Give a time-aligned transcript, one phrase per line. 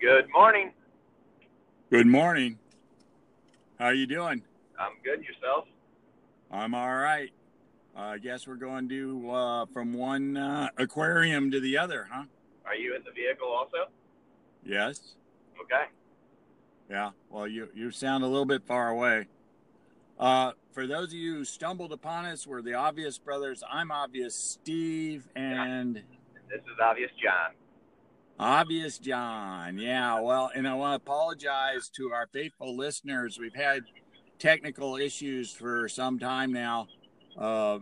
[0.00, 0.72] Good morning.
[1.90, 2.58] Good morning.
[3.78, 4.42] How are you doing?
[4.78, 5.22] I'm good.
[5.22, 5.66] Yourself?
[6.50, 7.30] I'm all right.
[7.94, 12.24] Uh, I guess we're going to uh, from one uh, aquarium to the other, huh?
[12.64, 13.90] Are you in the vehicle also?
[14.64, 15.16] Yes.
[15.60, 15.84] Okay.
[16.88, 17.10] Yeah.
[17.28, 19.26] Well, you you sound a little bit far away.
[20.18, 23.62] Uh, for those of you who stumbled upon us, we're the Obvious Brothers.
[23.70, 25.96] I'm Obvious Steve, and
[26.48, 27.54] This is obvious, John.
[28.40, 29.76] Obvious John.
[29.76, 30.18] Yeah.
[30.20, 33.38] Well, and I want to apologize to our faithful listeners.
[33.38, 33.82] We've had
[34.38, 36.88] technical issues for some time now.
[37.38, 37.80] Uh,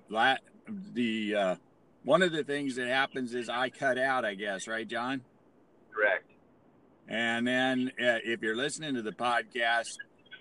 [0.95, 1.55] the uh,
[2.03, 4.25] one of the things that happens is I cut out.
[4.25, 5.21] I guess, right, John?
[5.95, 6.29] Correct.
[7.07, 9.97] And then uh, if you're listening to the podcast,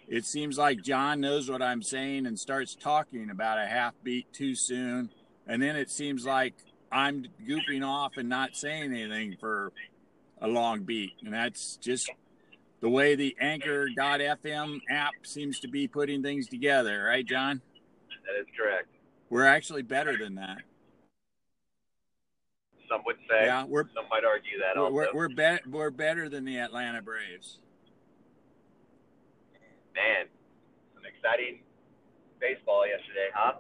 [0.08, 4.34] it seems like John knows what I'm saying and starts talking about a half beat
[4.34, 5.12] too soon.
[5.46, 6.56] And then it seems like
[6.92, 9.72] I'm goofing off and not saying anything for
[10.42, 11.14] a long beat.
[11.24, 12.10] And that's just
[12.80, 17.62] the way the Anchor.fm app seems to be putting things together, right, John?
[18.26, 18.88] That is correct.
[19.30, 20.58] We're actually better than that.
[22.90, 23.46] Some would say.
[23.46, 24.94] Yeah, we're Some might argue that also.
[24.94, 27.60] we're we're, be- we're better than the Atlanta Braves.
[29.94, 30.28] Man,
[30.94, 31.60] some exciting
[32.40, 33.54] baseball yesterday, huh?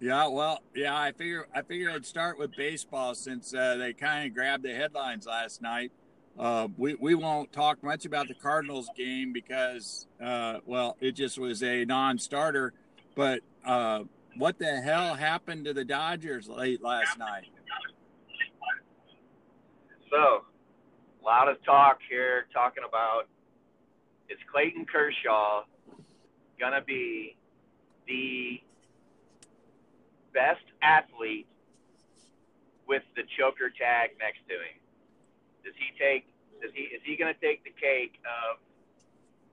[0.00, 4.26] Yeah, well, yeah, I figure I figure I'd start with baseball since uh, they kind
[4.26, 5.92] of grabbed the headlines last night.
[6.38, 11.38] Uh, we we won't talk much about the Cardinals game because, uh, well, it just
[11.38, 12.72] was a non-starter.
[13.14, 14.04] But uh,
[14.36, 17.48] what the hell happened to the Dodgers late last night?
[20.08, 20.44] So,
[21.20, 23.28] a lot of talk here talking about
[24.30, 25.64] is Clayton Kershaw
[26.58, 27.36] gonna be
[28.06, 28.62] the
[30.34, 31.46] best athlete
[32.88, 34.78] with the choker tag next to him?
[35.64, 36.26] Does he take?
[36.62, 36.82] Does he?
[36.94, 38.58] Is he gonna take the cake of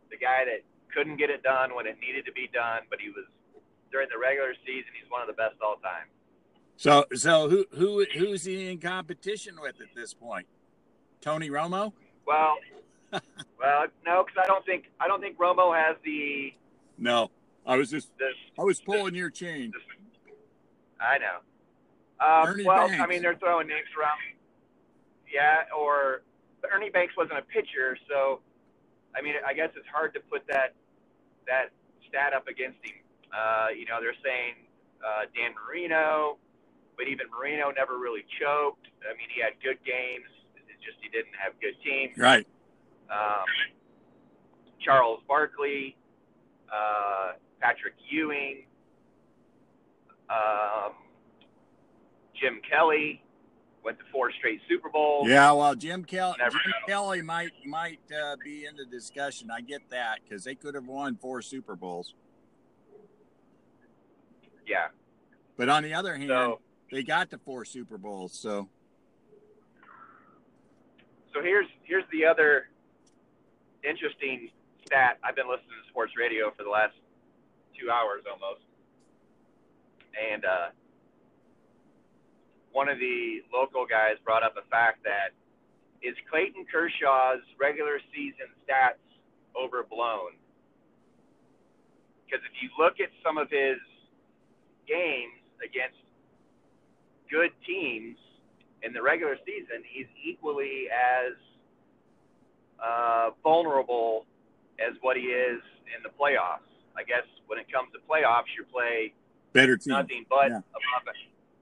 [0.10, 3.10] the guy that couldn't get it done when it needed to be done, but he
[3.10, 3.26] was
[3.92, 4.92] during the regular season?
[5.00, 6.08] He's one of the best all time.
[6.78, 10.48] So, so who who who's he in competition with at this point?
[11.22, 11.94] Tony Romo?
[12.26, 12.56] Well,
[13.12, 16.54] well, no, because I don't think I don't think Romo has the
[16.98, 17.32] No,
[17.66, 19.74] I was just the I was pulling your chain.
[21.00, 21.38] I know.
[22.20, 23.04] Um, well, Banks.
[23.04, 24.18] I mean, they're throwing names around.
[25.32, 26.24] Yeah, or
[26.74, 28.40] Ernie Banks wasn't a pitcher, so
[29.16, 30.74] I mean, I guess it's hard to put that
[31.48, 31.72] that
[32.08, 32.96] stat up against him.
[33.34, 34.68] Uh, you know, they're saying
[35.04, 36.38] uh, Dan Marino,
[36.98, 38.88] but even Marino never really choked.
[39.04, 40.30] I mean, he had good games.
[40.56, 42.18] It's just he didn't have good teams.
[42.18, 42.48] Right.
[43.10, 43.48] Um,
[44.80, 45.98] Charles Barkley,
[46.72, 48.67] uh, Patrick Ewing,
[50.30, 50.94] um,
[52.40, 53.22] Jim Kelly
[53.84, 55.28] went to four straight Super Bowls.
[55.28, 56.60] Yeah, well, Jim Kelly, Jim.
[56.88, 59.50] Kelly might might uh, be in the discussion.
[59.50, 62.14] I get that because they could have won four Super Bowls.
[64.68, 64.88] Yeah.
[65.56, 66.60] But on the other hand, So,
[66.92, 68.38] they got to four Super Bowls.
[68.38, 68.68] So
[71.34, 72.68] so here's here's the other
[73.84, 74.50] interesting
[74.86, 75.18] stat.
[75.24, 76.96] I've been listening to sports radio for the last
[77.80, 78.64] two hours almost,
[80.18, 80.68] and uh,
[82.72, 85.34] one of the local guys brought up a fact that
[86.02, 89.02] is Clayton Kershaw's regular season stats
[89.58, 90.38] overblown?
[92.26, 93.80] Because if you look at some of his
[94.88, 95.98] games against
[97.32, 98.18] good teams
[98.84, 101.34] in the regular season, he's equally as
[102.84, 104.26] uh, vulnerable
[104.78, 105.62] as what he is
[105.96, 106.68] in the playoffs.
[106.96, 109.14] I guess when it comes to playoffs, you play
[109.58, 109.94] better team.
[109.94, 110.58] nothing but Yeah.
[110.58, 111.16] above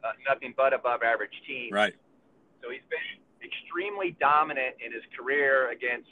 [0.04, 1.72] uh, nothing but above average teams.
[1.72, 1.96] Right.
[2.62, 3.00] So he's been
[3.44, 6.10] extremely dominant in his career against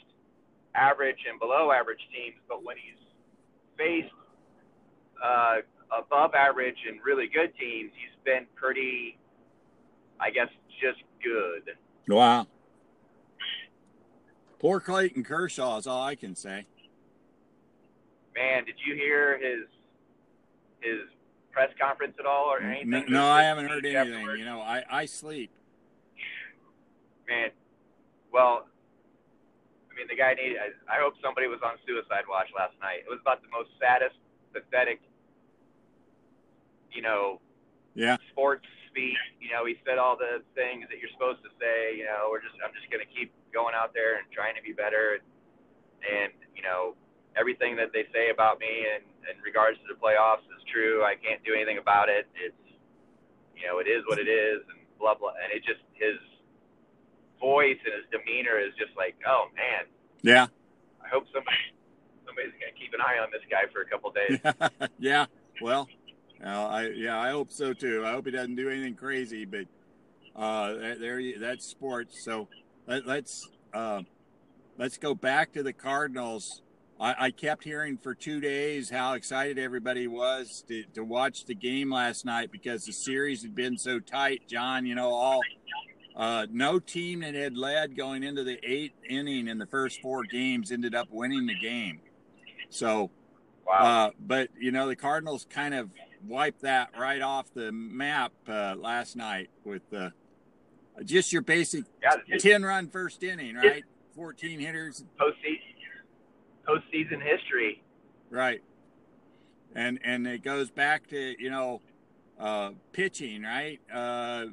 [0.74, 2.98] average and below average teams, but when he's
[3.76, 4.12] faced
[5.22, 5.58] uh,
[5.96, 9.16] above average and really good teams, he's been pretty,
[10.18, 10.48] I guess,
[10.82, 11.76] just good.
[12.08, 12.46] Wow.
[14.58, 16.66] Poor Clayton Kershaw is all I can say.
[18.34, 19.66] Man, did you hear his
[20.80, 21.08] his
[21.54, 22.90] press conference at all or anything?
[22.90, 23.96] No, no, I haven't heard anything.
[24.18, 24.38] Afterwards?
[24.38, 25.50] You know, I, I sleep.
[27.28, 27.48] Man,
[28.32, 28.66] well,
[29.88, 30.58] I mean, the guy needed.
[30.58, 33.06] I, I hope somebody was on suicide watch last night.
[33.06, 34.18] It was about the most saddest,
[34.52, 35.00] pathetic,
[36.92, 37.40] you know,
[37.94, 38.18] Yeah.
[38.34, 39.16] sports speech.
[39.40, 41.96] You know, he said all the things that you're supposed to say.
[41.96, 44.74] You know, we're just, I'm just gonna keep going out there and trying to be
[44.74, 45.16] better.
[45.16, 45.24] And,
[46.04, 46.98] and you know,
[47.36, 51.02] everything that they say about me in, in regards to the playoffs is true.
[51.04, 52.26] I can't do anything about it.
[52.34, 52.56] It's,
[53.56, 55.32] you know, it is what it is, and blah blah.
[55.42, 56.18] And it just his
[57.40, 59.84] voice and his demeanor is just like, oh man,
[60.22, 60.46] Yeah.
[61.04, 61.56] I hope somebody
[62.26, 64.88] somebody's going to keep an eye on this guy for a couple days.
[64.98, 65.26] yeah.
[65.60, 65.88] Well,
[66.44, 68.04] uh, I yeah, I hope so too.
[68.04, 69.66] I hope he doesn't do anything crazy, but
[70.34, 72.24] uh, there that's sports.
[72.24, 72.48] So
[72.86, 74.02] let, us uh,
[74.78, 76.62] let's go back to the Cardinals.
[77.00, 81.54] I, I, kept hearing for two days how excited everybody was to, to watch the
[81.54, 84.42] game last night because the series had been so tight.
[84.48, 85.40] John, you know, all
[86.16, 90.22] uh, no team that had led going into the eighth inning in the first four
[90.22, 92.00] games ended up winning the game.
[92.68, 93.10] So,
[93.66, 93.78] wow.
[93.78, 95.90] Uh, but you know, the Cardinals kind of
[96.26, 100.10] wiped that right off the map uh, last night with uh,
[101.04, 103.82] just your basic yeah, ten run first inning, right?
[104.14, 105.04] Fourteen hitters.
[105.20, 105.73] Postseason,
[106.66, 107.82] postseason history.
[108.30, 108.62] Right,
[109.74, 111.80] and and it goes back to you know
[112.38, 113.80] uh, pitching, right?
[113.92, 114.46] Uh,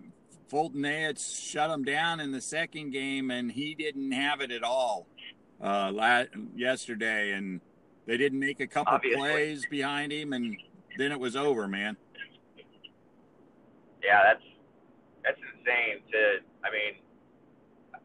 [0.51, 5.07] Foltynewicz shut him down in the second game, and he didn't have it at all
[5.63, 7.61] uh, last, yesterday, and
[8.05, 9.19] they didn't make a couple Obviously.
[9.19, 10.57] plays behind him, and
[10.97, 11.95] then it was over, man.
[14.03, 14.43] Yeah, that's
[15.23, 16.01] that's insane.
[16.11, 17.01] To I mean,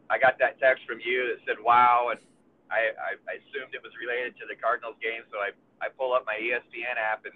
[0.09, 2.19] I got that text from you that said "Wow," and
[2.69, 6.13] I, I, I assumed it was related to the Cardinals game, so I I pull
[6.13, 7.35] up my ESPN app, and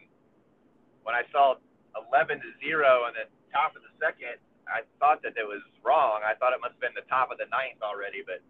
[1.04, 1.56] when I saw
[1.96, 6.22] 11 to zero in the top of the second, I thought that it was wrong.
[6.26, 8.42] I thought it must have been the top of the ninth already, but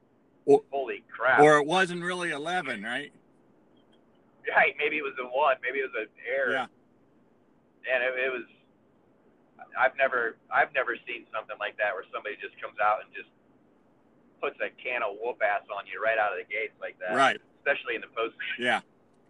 [0.46, 1.40] or, holy crap!
[1.42, 3.12] Or it wasn't really 11, right?
[4.50, 6.66] Right, maybe it was a one, maybe it was an error.
[6.66, 6.68] Yeah
[7.88, 8.46] and it, it was
[9.78, 13.30] I've never I've never seen something like that where somebody just comes out and just
[14.42, 17.16] puts a can of whoop ass on you right out of the gates like that.
[17.16, 17.40] Right.
[17.60, 18.36] Especially in the post.
[18.60, 18.82] Yeah.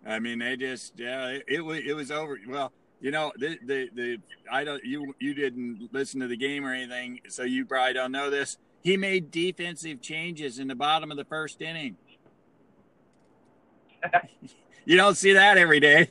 [0.05, 2.39] I mean, they just yeah, it, it was it was over.
[2.47, 2.71] Well,
[3.01, 4.17] you know, the, the the
[4.51, 8.11] I don't you you didn't listen to the game or anything, so you probably don't
[8.11, 8.57] know this.
[8.83, 11.97] He made defensive changes in the bottom of the first inning.
[14.85, 16.09] you don't see that every day.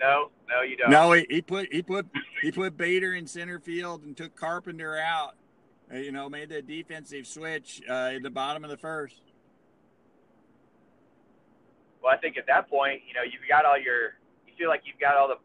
[0.00, 0.90] No, no, you don't.
[0.90, 2.06] No, he, he put he put
[2.40, 5.34] he put Bader in center field and took Carpenter out.
[5.92, 9.22] You know, made the defensive switch uh, in the bottom of the first.
[12.02, 14.14] Well, I think at that point, you know, you've got all your.
[14.46, 15.38] You feel like you've got all the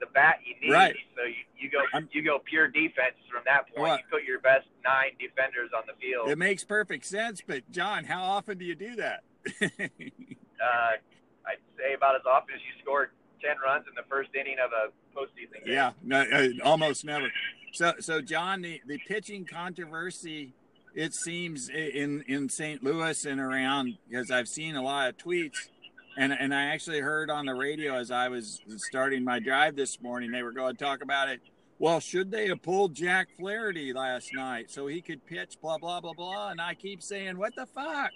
[0.00, 0.72] the bat you need.
[0.72, 0.96] Right.
[1.16, 3.78] So you, you go I'm, you go pure defense from that point.
[3.78, 6.28] Well, you put your best nine defenders on the field.
[6.28, 9.24] It makes perfect sense, but John, how often do you do that?
[9.62, 10.98] uh,
[11.46, 13.10] I'd say about as often as you scored
[13.40, 15.74] ten runs in the first inning of a postseason game.
[15.74, 17.28] Yeah, no, uh, almost never.
[17.72, 20.54] So, so John, the, the pitching controversy,
[20.94, 22.82] it seems in in St.
[22.82, 25.68] Louis and around because I've seen a lot of tweets,
[26.16, 30.00] and and I actually heard on the radio as I was starting my drive this
[30.00, 31.40] morning, they were going to talk about it.
[31.78, 35.58] Well, should they have pulled Jack Flaherty last night so he could pitch?
[35.60, 36.48] Blah blah blah blah.
[36.50, 38.10] And I keep saying, what the fuck?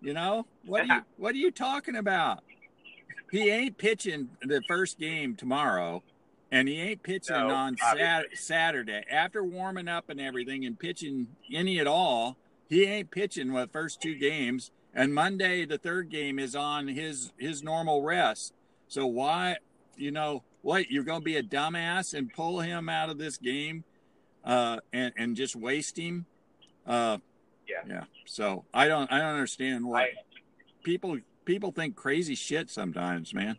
[0.00, 2.42] You know what are you what are you talking about?
[3.30, 6.02] He ain't pitching the first game tomorrow,
[6.50, 11.28] and he ain't pitching no, on sat- Saturday after warming up and everything and pitching
[11.52, 12.36] any at all.
[12.68, 17.32] He ain't pitching the first two games, and Monday the third game is on his
[17.38, 18.54] his normal rest.
[18.88, 19.56] So why,
[19.96, 23.36] you know, what you're going to be a dumbass and pull him out of this
[23.38, 23.84] game,
[24.44, 26.26] uh, and and just waste him?
[26.86, 27.18] Uh,
[27.68, 28.04] yeah, yeah.
[28.24, 30.08] So I don't I don't understand why I,
[30.82, 31.18] people
[31.50, 33.58] people think crazy shit sometimes, man.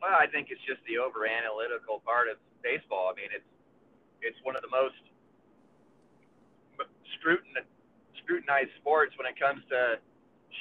[0.00, 3.10] Well, I think it's just the over analytical part of baseball.
[3.10, 3.50] I mean, it's
[4.22, 4.94] it's one of the most
[8.22, 9.98] scrutinized sports when it comes to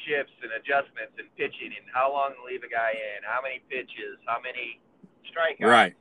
[0.06, 3.62] shifts and adjustments and pitching and how long to leave a guy in, how many
[3.70, 4.82] pitches, how many
[5.30, 5.70] strikeouts.
[5.70, 5.94] Right.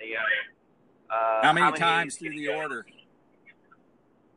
[0.00, 0.28] You know,
[1.12, 2.86] uh, how, many how many times through the order?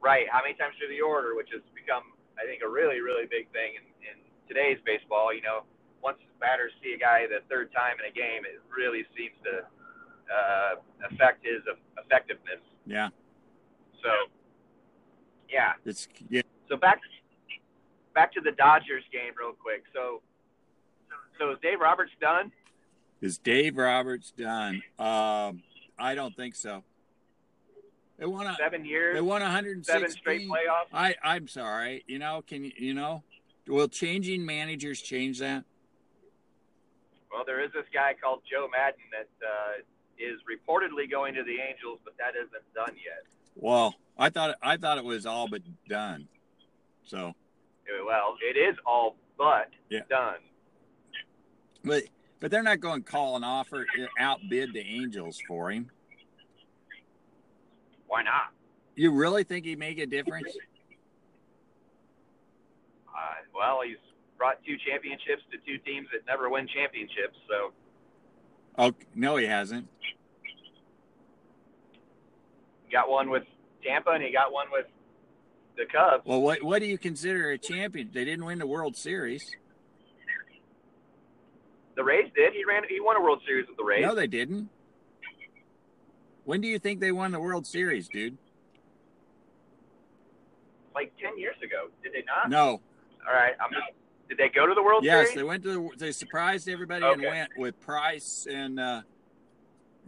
[0.02, 0.28] Right.
[0.32, 2.04] How many times through the order, which has become,
[2.36, 3.93] I think, a really, really big thing in, in
[4.54, 5.64] today's baseball, you know,
[6.04, 9.66] once batters see a guy the third time in a game, it really seems to
[10.30, 10.76] uh,
[11.12, 11.62] affect his
[11.98, 12.62] effectiveness.
[12.86, 13.10] Yeah.
[14.04, 14.10] So,
[15.50, 15.74] yeah.
[15.86, 16.42] It's yeah.
[16.70, 17.00] So back
[18.14, 19.84] back to the Dodgers game real quick.
[19.94, 20.22] So,
[21.40, 22.52] so is Dave Roberts done?
[23.22, 24.84] Is Dave Roberts done?
[25.00, 25.64] Um,
[25.98, 26.84] I don't think so.
[28.20, 29.16] They won a, seven years.
[29.16, 29.84] They won 116.
[29.84, 30.94] Seven straight playoffs.
[30.94, 32.04] I I'm sorry.
[32.08, 33.24] You know, can you you know
[33.68, 35.64] Will changing managers change that?
[37.32, 39.82] Well, there is this guy called Joe Maddon that uh,
[40.20, 43.24] is reportedly going to the Angels, but that isn't done yet.
[43.56, 46.28] Well, I thought I thought it was all but done.
[47.06, 47.34] So.
[48.06, 50.02] Well, it is all but yeah.
[50.10, 50.38] done.
[51.84, 52.04] But
[52.40, 53.86] but they're not going to call an offer
[54.20, 55.90] outbid the Angels for him.
[58.08, 58.52] Why not?
[58.96, 60.56] You really think he'd make a difference?
[63.64, 63.98] Well, he's
[64.38, 67.38] brought two championships to two teams that never win championships.
[67.48, 67.72] So.
[68.78, 69.88] Oh no, he hasn't.
[72.92, 73.44] got one with
[73.86, 74.86] Tampa, and he got one with
[75.78, 76.24] the Cubs.
[76.26, 78.10] Well, what what do you consider a champion?
[78.14, 79.56] They didn't win the World Series.
[81.96, 82.54] The Rays did.
[82.54, 82.84] He ran.
[82.90, 84.02] He won a World Series with the Rays.
[84.04, 84.70] No, they didn't.
[86.44, 88.38] When do you think they won the World Series, dude?
[90.94, 91.88] Like ten years ago.
[92.04, 92.50] Did they not?
[92.50, 92.82] No.
[93.28, 93.54] All right.
[93.62, 93.86] I'm just.
[94.30, 95.30] Did they go to the World yes, Series?
[95.30, 95.70] Yes, they went to.
[95.70, 97.14] The, they surprised everybody okay.
[97.14, 98.80] and went with Price and.
[98.80, 99.02] Uh,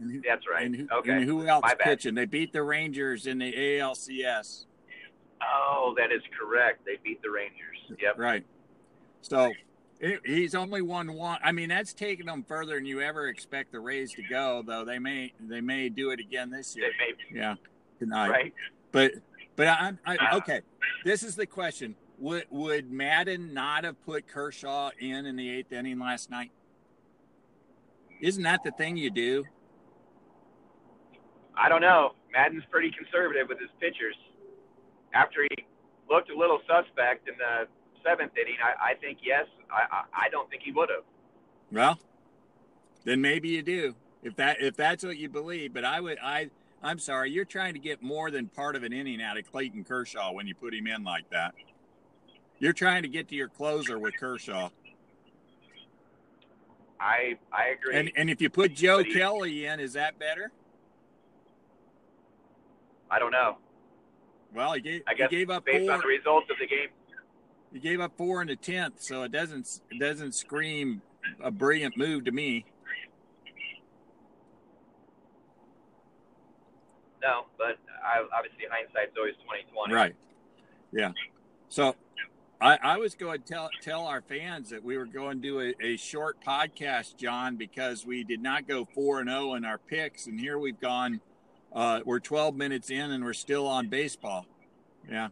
[0.00, 0.66] and who, That's right.
[0.66, 1.12] And who, okay.
[1.12, 2.14] And who else pitching?
[2.14, 4.66] They beat the Rangers in the ALCS.
[5.42, 6.84] Oh, that is correct.
[6.84, 7.78] They beat the Rangers.
[8.00, 8.18] Yep.
[8.18, 8.44] Right.
[9.22, 9.52] So
[10.24, 11.38] he's only won one.
[11.42, 14.62] I mean, that's taking them further than you ever expect the Rays to go.
[14.66, 16.90] Though they may they may do it again this year.
[16.98, 17.40] They may.
[17.40, 17.54] Yeah,
[17.98, 18.28] tonight.
[18.28, 18.54] Right.
[18.92, 19.12] But
[19.56, 20.60] but I'm I, okay.
[21.04, 25.72] This is the question: Would would Maddon not have put Kershaw in in the eighth
[25.72, 26.50] inning last night?
[28.20, 29.44] Isn't that the thing you do?
[31.56, 32.14] I don't know.
[32.32, 34.16] Maddon's pretty conservative with his pitchers.
[35.12, 35.66] After he
[36.10, 37.68] looked a little suspect in the
[38.04, 39.46] seventh inning, I, I think yes.
[39.70, 41.04] I, I, I don't think he would have.
[41.70, 41.98] Well,
[43.04, 43.94] then maybe you do.
[44.22, 46.50] If that if that's what you believe, but I would I
[46.82, 49.84] I'm sorry, you're trying to get more than part of an inning out of Clayton
[49.84, 51.54] Kershaw when you put him in like that.
[52.58, 54.70] You're trying to get to your closer with Kershaw.
[56.98, 57.96] I I agree.
[57.96, 60.50] And and if you put Joe he, Kelly in, is that better?
[63.10, 63.58] I don't know.
[64.54, 65.94] Well, he gave, I guess he gave up based four.
[65.94, 66.88] on the results of the game.
[67.72, 71.02] He gave up four in the tenth, so it doesn't it doesn't scream
[71.42, 72.64] a brilliant move to me.
[77.22, 79.94] No, but I, obviously hindsight's always twenty twenty.
[79.94, 80.14] Right.
[80.92, 81.12] Yeah.
[81.68, 81.94] So
[82.60, 85.60] I, I was going to tell tell our fans that we were going to do
[85.60, 89.76] a, a short podcast, John, because we did not go four and zero in our
[89.78, 91.20] picks, and here we've gone.
[91.72, 94.46] Uh, we're 12 minutes in, and we're still on baseball.
[95.10, 95.28] Yeah.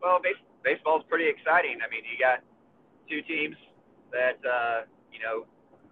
[0.00, 1.78] Well, base, baseball's pretty exciting.
[1.84, 2.40] I mean, you got
[3.10, 3.56] two teams
[4.12, 5.46] that uh, you know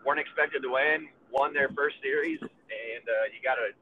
[0.07, 3.75] weren't expected to win, won their first series, and uh, you got a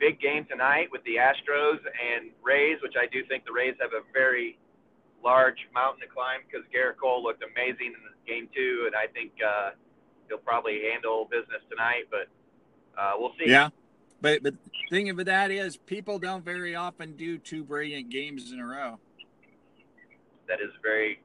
[0.00, 3.92] big game tonight with the Astros and Rays, which I do think the Rays have
[3.92, 4.56] a very
[5.24, 9.32] large mountain to climb because Gerrit Cole looked amazing in game two, and I think
[9.44, 9.70] uh,
[10.28, 12.04] he'll probably handle business tonight.
[12.10, 12.28] But
[13.00, 13.50] uh, we'll see.
[13.50, 13.70] Yeah,
[14.20, 14.54] but but
[14.90, 18.98] thing of that is, people don't very often do two brilliant games in a row.
[20.46, 21.20] That is very,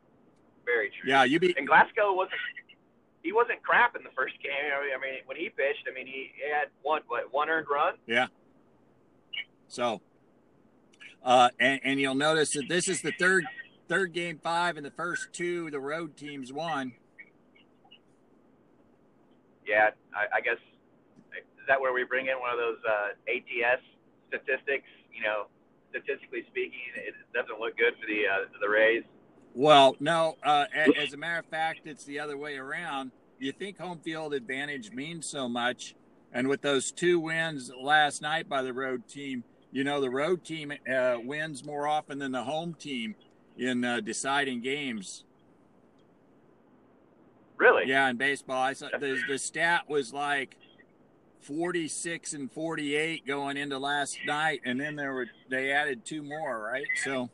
[0.66, 1.10] very true.
[1.10, 2.40] Yeah, you be and Glasnow wasn't.
[3.22, 4.54] He wasn't crap in the first game.
[4.74, 7.96] I mean, when he pitched, I mean, he had one what one earned run.
[8.08, 8.28] Yeah.
[9.68, 10.02] So,
[11.24, 13.46] uh, and, and you'll notice that this is the third
[13.90, 16.94] third game five, and the first two the road teams won.
[19.68, 20.58] Yeah, I, I guess
[21.36, 23.82] is that where we bring in one of those uh, ATS
[24.30, 24.88] statistics?
[25.14, 25.48] You know,
[25.90, 29.04] statistically speaking, it doesn't look good for the uh, the Rays.
[29.54, 30.38] Well, no.
[30.44, 30.66] Uh,
[30.98, 33.12] as a matter of fact, it's the other way around.
[33.40, 35.96] You think home field advantage means so much,
[36.32, 40.44] and with those two wins last night by the road team, you know the road
[40.44, 43.16] team uh, wins more often than the home team
[43.60, 45.26] in uh, deciding games.
[47.58, 47.84] Really?
[47.88, 50.56] Yeah, in baseball, I saw the, the stat was like
[51.42, 56.64] 46 and 48 going into last night, and then there were they added two more,
[56.64, 56.88] right?
[57.04, 57.30] So,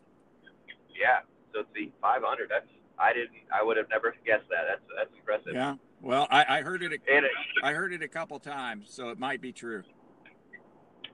[1.00, 1.20] yeah,
[1.54, 2.50] so it's the 500.
[2.50, 2.66] That's
[2.98, 4.66] I didn't, I would have never guessed that.
[4.68, 5.54] That's that's impressive.
[5.54, 5.76] Yeah.
[6.02, 6.92] Well, I, I heard it.
[6.92, 7.32] A, and it,
[7.64, 9.84] I heard it a couple times, so it might be true.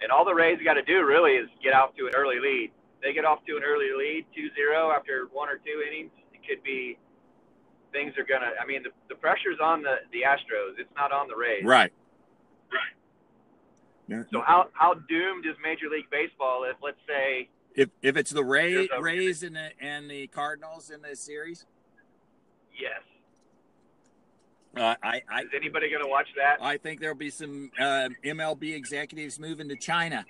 [0.02, 2.72] And all the Rays got to do really is get off to an early lead.
[3.02, 6.12] They get off to an early lead, 2-0 after one or two innings.
[6.34, 6.98] It could be
[7.92, 8.52] things are gonna.
[8.62, 10.80] I mean, the, the pressure's on the the Astros.
[10.80, 11.64] It's not on the Rays.
[11.64, 11.92] Right.
[12.72, 12.96] Right.
[14.08, 14.24] Yeah.
[14.32, 18.44] So how how doomed is Major League Baseball if let's say if if it's the
[18.44, 21.66] Rays Rays and the and the Cardinals in this series?
[22.80, 23.02] Yes.
[24.76, 26.64] Uh, I, I is anybody going to watch that?
[26.64, 30.26] I think there'll be some uh, MLB executives moving to China.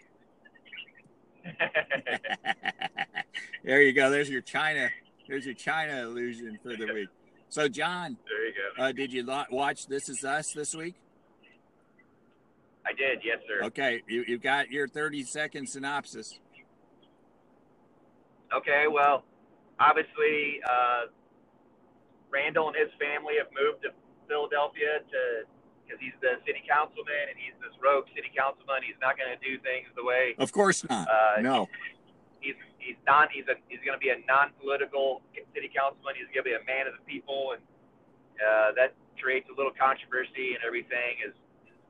[3.64, 4.10] there you go.
[4.10, 4.90] There's your China.
[5.28, 7.10] There's your China illusion for the week.
[7.50, 8.84] So, John, there you go.
[8.84, 10.96] Uh, did you watch This Is Us this week?
[12.86, 13.66] I did, yes, sir.
[13.68, 16.40] Okay, you, you've got your 30 second synopsis.
[18.56, 19.24] Okay, well,
[19.80, 21.06] obviously, uh,
[22.32, 23.90] Randall and his family have moved to
[24.28, 25.44] Philadelphia to
[25.92, 28.80] because he's the city councilman and he's this rogue city councilman.
[28.88, 30.40] He's not going to do things the way.
[30.40, 31.12] Of course not.
[31.12, 31.68] Uh, no.
[32.40, 35.20] He's he's non he's a he's going to be a non-political
[35.52, 36.16] city councilman.
[36.16, 37.62] He's going to be a man of the people, and
[38.40, 41.20] uh, that creates a little controversy and everything.
[41.20, 41.36] His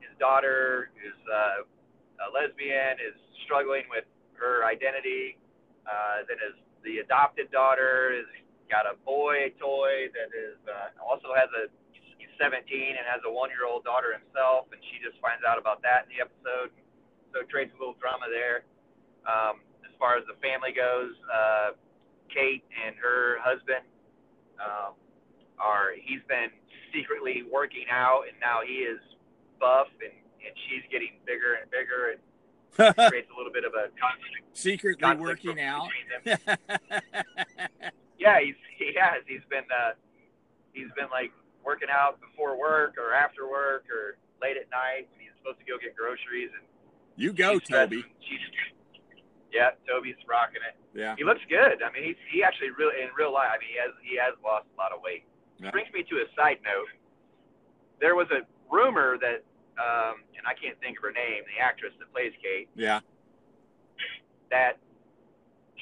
[0.02, 3.14] his daughter is uh, a lesbian, is
[3.46, 4.04] struggling with
[4.34, 5.38] her identity.
[5.86, 8.26] Uh, then his the adopted daughter is
[8.66, 11.70] got a boy toy that is uh, also has a
[12.38, 12.64] 17
[12.96, 16.20] and has a one-year-old daughter himself, and she just finds out about that in the
[16.22, 16.70] episode.
[17.32, 18.64] So it creates a little drama there.
[19.24, 21.76] Um, as far as the family goes, uh,
[22.28, 23.84] Kate and her husband
[24.60, 24.94] um,
[25.58, 26.50] are he's been
[26.92, 29.00] secretly working out, and now he is
[29.60, 30.12] buff, and
[30.44, 32.20] and she's getting bigger and bigger, and
[33.10, 34.42] creates a little bit of a conflict.
[34.52, 35.88] Secretly conflict working out.
[38.18, 39.22] yeah, he's he has.
[39.26, 39.92] He's been uh,
[40.72, 41.32] he's been like
[41.64, 45.66] working out before work or after work or late at night when he's supposed to
[45.66, 46.66] go get groceries and
[47.16, 48.04] you go, Toby.
[49.52, 50.74] Yeah, Toby's rocking it.
[50.96, 51.14] Yeah.
[51.18, 51.84] He looks good.
[51.84, 53.52] I mean, he's he actually really in real life.
[53.52, 55.24] I mean, he has he has lost a lot of weight.
[55.60, 55.70] Yeah.
[55.70, 56.88] Brings me to a side note.
[58.00, 59.44] There was a rumor that,
[59.76, 63.00] um, and I can't think of her name, the actress that plays Kate, Yeah.
[64.50, 64.78] that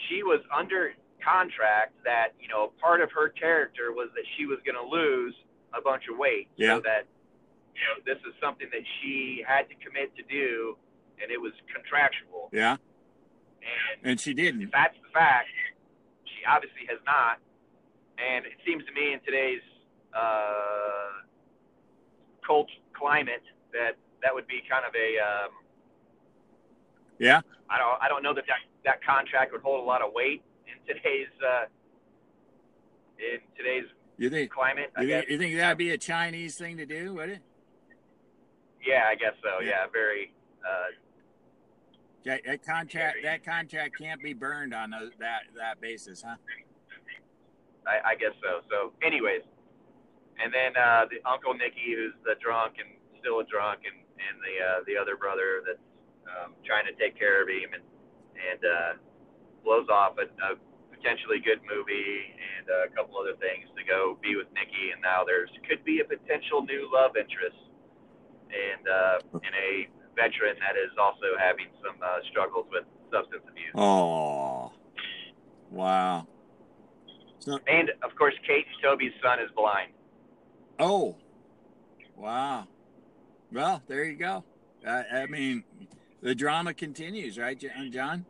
[0.09, 4.59] she was under contract that you know part of her character was that she was
[4.67, 5.35] going to lose
[5.77, 6.77] a bunch of weight Yeah.
[6.77, 7.07] so that
[7.75, 10.77] you know this is something that she had to commit to do
[11.23, 12.77] and it was contractual Yeah.
[13.63, 14.63] and And she didn't.
[14.63, 15.49] if that's the fact
[16.25, 17.39] she obviously has not
[18.19, 19.63] and it seems to me in today's
[20.15, 21.23] uh,
[22.47, 25.51] cult climate that that would be kind of a um,
[27.19, 27.41] Yeah.
[27.71, 30.43] I don't I don't know that that, that contract would hold a lot of weight
[30.67, 31.65] in today's uh,
[33.19, 33.85] in today's
[34.21, 34.53] You think?
[34.53, 34.93] climate.
[35.01, 37.15] You think, you think that'd be a Chinese thing to do?
[37.15, 37.43] Would it?
[38.85, 39.65] Yeah, I guess so.
[39.65, 40.35] Yeah, very.
[40.61, 40.93] Uh,
[42.27, 43.17] That, that contract.
[43.25, 46.37] That contract can't be burned on those, that that basis, huh?
[47.89, 48.61] I, I guess so.
[48.69, 49.41] So, anyways,
[50.37, 54.37] and then uh, the Uncle Nicky, who's the drunk and still a drunk, and and
[54.45, 55.81] the uh, the other brother that's
[56.29, 57.85] um, trying to take care of him, and
[58.37, 58.93] and uh,
[59.65, 60.61] blows off a, a
[60.93, 64.93] potentially good movie and a couple other things to go be with Nicky.
[64.93, 67.57] and now there's could be a potential new love interest,
[68.53, 73.73] and uh, and a veteran that is also having some uh, struggles with substance abuse.
[73.75, 74.73] Oh,
[75.71, 76.27] wow.
[77.39, 79.93] So, And of course, Kate and Toby's son is blind.
[80.79, 81.17] oh,
[82.17, 82.67] wow.
[83.53, 84.45] Well, there you go.
[84.87, 85.65] I, I mean,
[86.21, 87.59] the drama continues, right,
[87.91, 88.27] John?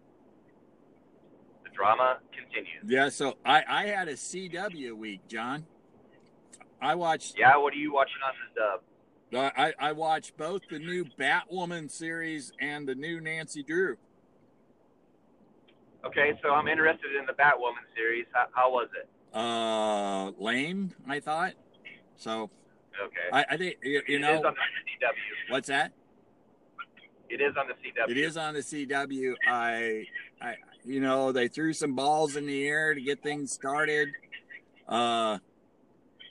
[1.81, 2.85] Drama continues.
[2.87, 3.09] Yeah.
[3.09, 5.67] So I I had a CW week, John.
[6.83, 7.39] I watched.
[7.39, 9.53] Yeah, what are you watching on the dub?
[9.57, 13.97] I I watched both the new Batwoman series and the new Nancy Drew.
[16.05, 18.27] Okay, so I'm interested in the Batwoman series.
[18.33, 19.09] How, how was it?
[19.35, 20.93] Uh, lame.
[21.09, 21.53] I thought.
[22.17, 22.51] So
[23.03, 23.17] Okay.
[23.33, 24.61] I, I think you, you It know is on the
[25.07, 25.53] CW.
[25.53, 25.93] what's that?
[27.31, 28.11] It is on the CW.
[28.11, 29.35] It is on the CW.
[29.47, 30.05] I,
[30.43, 34.11] I, you know, they threw some balls in the air to get things started.
[34.89, 35.39] Uh,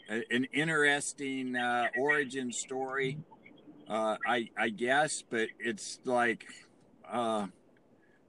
[0.09, 3.17] an interesting uh, origin story,
[3.87, 6.45] uh, I, I guess, but it's like,
[7.09, 7.47] uh,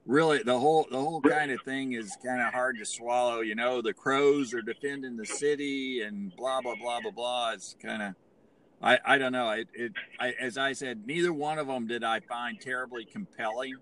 [0.07, 3.41] really the whole the whole kind of thing is kind of hard to swallow.
[3.41, 7.53] You know, the crows are defending the city and blah blah blah blah blah.
[7.53, 8.15] It's kind of
[8.83, 9.51] I, I don't know.
[9.51, 13.75] It, it I, as I said, neither one of them did I find terribly compelling.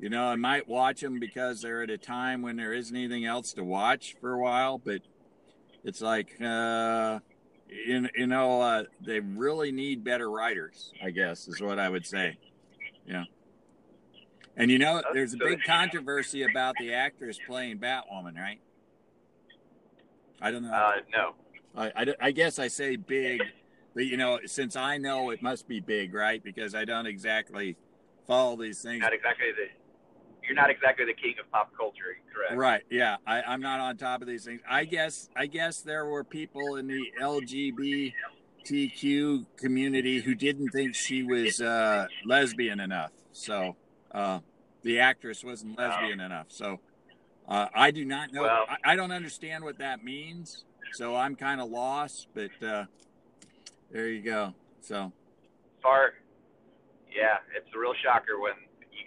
[0.00, 3.26] You know, I might watch them because they're at a time when there isn't anything
[3.26, 4.78] else to watch for a while.
[4.78, 5.02] But
[5.84, 7.18] it's like, uh,
[7.68, 10.94] you, you know, uh, they really need better writers.
[11.04, 12.38] I guess is what I would say.
[13.06, 13.24] Yeah.
[14.56, 18.60] And you know, there's a big controversy about the actress playing Batwoman, right?
[20.40, 20.72] I don't know.
[20.72, 21.34] Uh, no.
[21.76, 23.42] I, I, I guess I say big,
[23.94, 26.42] but you know, since I know it must be big, right?
[26.42, 27.76] Because I don't exactly
[28.26, 29.02] follow these things.
[29.02, 29.79] Not exactly the.
[30.46, 32.56] You're not exactly the king of pop culture, correct?
[32.56, 32.82] Right.
[32.90, 33.16] Yeah.
[33.26, 34.60] I, I'm not on top of these things.
[34.68, 41.22] I guess I guess there were people in the LGBTQ community who didn't think she
[41.22, 43.10] was uh, lesbian enough.
[43.32, 43.76] So
[44.12, 44.40] uh,
[44.82, 46.46] the actress wasn't lesbian enough.
[46.48, 46.80] So
[47.48, 48.42] uh, I do not know.
[48.42, 50.64] Well- I, I don't understand what that means.
[50.92, 52.28] So I'm kind of lost.
[52.34, 52.84] But uh,
[53.92, 54.54] there you go.
[54.80, 55.12] So
[55.82, 56.14] Far.
[57.14, 58.52] Yeah, it's a real shocker when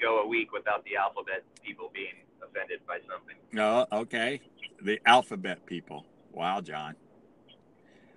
[0.04, 2.14] go a week without the alphabet people being
[2.44, 3.36] offended by something.
[3.52, 3.88] no.
[3.92, 4.42] Okay.
[4.82, 6.06] The alphabet people.
[6.32, 6.96] Wow, John.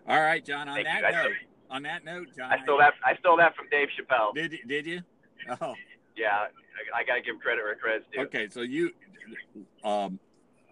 [0.09, 0.68] All right, John.
[0.68, 1.33] On Thank that note.
[1.70, 2.53] On that note, John.
[2.53, 2.94] I stole that.
[3.05, 4.35] I stole that from Dave Chappelle.
[4.35, 4.59] Did you?
[4.66, 5.01] did you?
[5.61, 5.75] Oh,
[6.16, 8.22] Yeah, I, I got to give credit where credit's due.
[8.22, 8.49] okay.
[8.49, 8.90] So you,
[9.85, 10.18] um,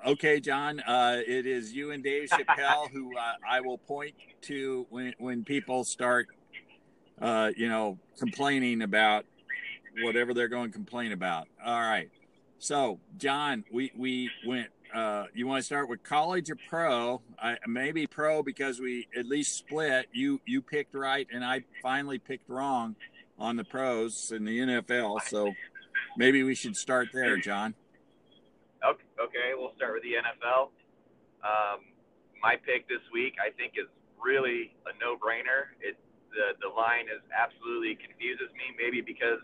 [0.06, 0.80] okay, John.
[0.80, 5.44] Uh, it is you and Dave Chappelle who uh, I will point to when when
[5.44, 6.28] people start,
[7.20, 9.26] uh, you know, complaining about
[10.02, 11.48] whatever they're going to complain about.
[11.64, 12.10] All right.
[12.58, 14.68] So, John, we we went.
[14.94, 17.20] Uh, you want to start with college or pro?
[17.42, 20.06] I, maybe pro because we at least split.
[20.12, 22.96] You you picked right, and I finally picked wrong
[23.38, 25.22] on the pros in the NFL.
[25.22, 25.52] So
[26.16, 27.74] maybe we should start there, John.
[28.84, 30.70] Okay, okay we'll start with the NFL.
[31.44, 31.80] Um,
[32.40, 33.88] my pick this week, I think, is
[34.22, 35.74] really a no-brainer.
[35.80, 35.96] It
[36.30, 38.74] the the line is absolutely confuses me.
[38.78, 39.40] Maybe because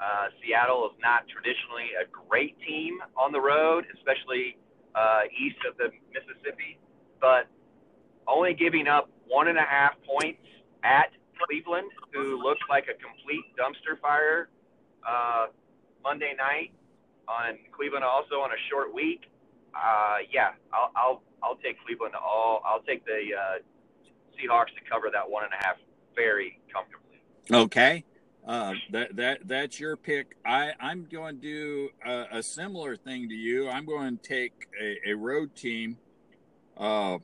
[0.00, 4.56] uh, Seattle is not traditionally a great team on the road, especially
[4.94, 6.78] uh, east of the Mississippi,
[7.20, 7.46] but
[8.26, 10.42] only giving up one and a half points
[10.82, 14.48] at Cleveland, who looks like a complete dumpster fire
[15.06, 15.46] uh,
[16.02, 16.72] Monday night
[17.28, 19.30] on Cleveland also on a short week.
[19.74, 22.62] Uh, yeah, I'll, I'll I'll take Cleveland all.
[22.64, 23.58] I'll take the uh,
[24.36, 25.76] Seahawks to cover that one and a half
[26.14, 27.20] very comfortably.
[27.50, 28.04] Okay.
[28.46, 30.36] Uh, that that that's your pick.
[30.44, 33.70] I I'm going to do a, a similar thing to you.
[33.70, 35.96] I'm going to take a, a road team,
[36.76, 37.18] uh,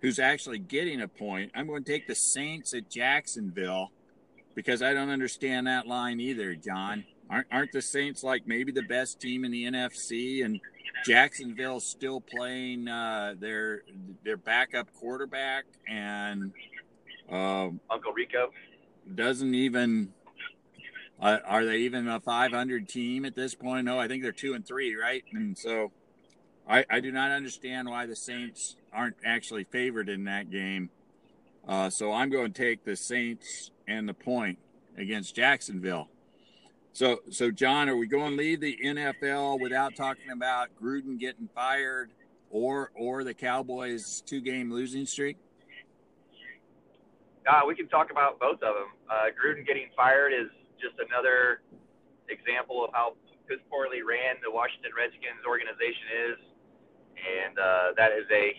[0.00, 1.52] who's actually getting a point.
[1.54, 3.92] I'm going to take the Saints at Jacksonville
[4.56, 7.04] because I don't understand that line either, John.
[7.30, 10.60] Aren't aren't the Saints like maybe the best team in the NFC and
[11.04, 13.82] Jacksonville still playing uh, their
[14.24, 16.52] their backup quarterback and
[17.30, 18.50] uh, Uncle Rico
[19.14, 20.12] doesn't even
[21.24, 23.86] uh, are they even a 500 team at this point?
[23.86, 25.24] No, I think they're two and three, right?
[25.32, 25.90] And so
[26.68, 30.90] I, I do not understand why the Saints aren't actually favored in that game.
[31.66, 34.58] Uh, so I'm going to take the Saints and the point
[34.98, 36.10] against Jacksonville.
[36.92, 41.48] So, so John, are we going to leave the NFL without talking about Gruden getting
[41.54, 42.10] fired
[42.50, 45.38] or or the Cowboys' two-game losing streak?
[47.50, 48.88] Uh, we can talk about both of them.
[49.10, 50.50] Uh, Gruden getting fired is
[50.84, 51.64] just another
[52.28, 53.16] example of how
[53.72, 56.38] poorly ran the Washington Redskins organization is,
[57.16, 58.52] and uh, that is a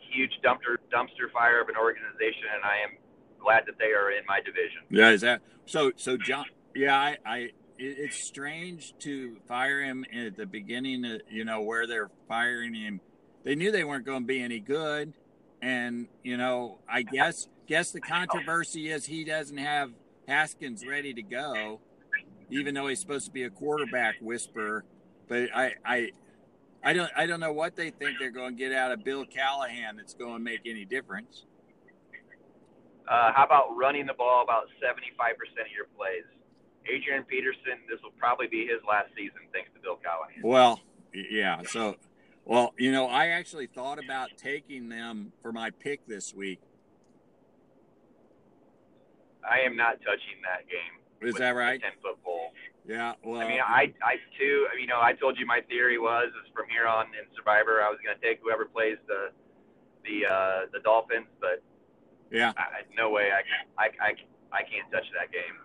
[0.00, 2.96] huge dumpster dumpster fire of an organization, and I am
[3.40, 4.80] glad that they are in my division.
[4.90, 5.92] Yeah, is that so?
[5.96, 11.04] So John, yeah, I, I it's strange to fire him at the beginning.
[11.04, 13.00] Of, you know where they're firing him.
[13.44, 15.12] They knew they weren't going to be any good,
[15.62, 19.92] and you know, I guess guess the controversy is he doesn't have
[20.26, 21.80] Haskins ready to go,
[22.50, 24.84] even though he's supposed to be a quarterback whisperer.
[25.28, 26.10] But I, I,
[26.82, 29.24] I don't, I don't know what they think they're going to get out of Bill
[29.24, 31.44] Callahan that's going to make any difference.
[33.08, 36.24] Uh, how about running the ball about 75% of your plays?
[36.92, 40.42] Adrian Peterson, this will probably be his last season thanks to Bill Callahan.
[40.42, 40.80] Well,
[41.12, 41.62] yeah.
[41.68, 41.96] So,
[42.44, 46.60] well, you know, I actually thought about taking them for my pick this week
[49.48, 51.28] I am not touching that game.
[51.28, 51.80] Is that right?
[51.80, 52.16] Ten foot.
[52.88, 53.14] Yeah.
[53.24, 54.66] Well, I mean, I, I too.
[54.80, 57.90] You know, I told you my theory was is from here on in Survivor, I
[57.90, 59.30] was going to take whoever plays the
[60.04, 61.62] the uh, the Dolphins, but
[62.30, 63.30] yeah, I, no way.
[63.32, 64.14] I, I I
[64.52, 65.56] I can't touch that game.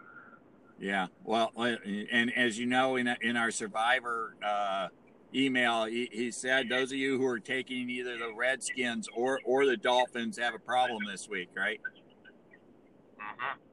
[0.80, 1.08] Yeah.
[1.24, 1.76] Well, uh,
[2.12, 4.88] and as you know, in in our Survivor uh,
[5.36, 9.68] email, he, he said those of you who are taking either the Redskins or or
[9.68, 11.80] the Dolphins have a problem this week, right?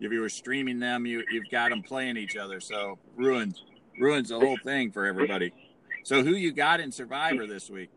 [0.00, 3.64] If you were streaming them, you you've got them playing each other, so ruins
[4.00, 5.52] ruins the whole thing for everybody.
[6.04, 7.90] So who you got in Survivor this week?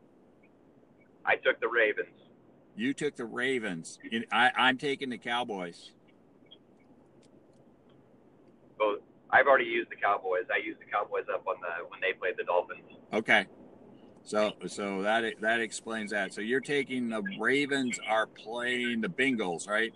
[1.25, 2.10] I took the Ravens.
[2.75, 3.99] You took the Ravens.
[4.31, 5.91] I, I'm taking the Cowboys.
[8.79, 8.97] Well,
[9.29, 10.45] I've already used the Cowboys.
[10.53, 12.81] I used the Cowboys up on the when they played the Dolphins.
[13.13, 13.45] Okay.
[14.23, 16.34] So so that that explains that.
[16.34, 19.93] So you're taking the Ravens are playing the Bengals, right?